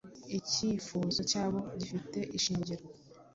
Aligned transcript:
Icyifuzo 0.37 1.19
cyabo 1.31 1.59
gifite 1.79 2.19
ishingiro 2.37 2.83